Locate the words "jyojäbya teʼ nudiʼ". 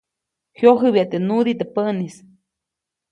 0.57-1.57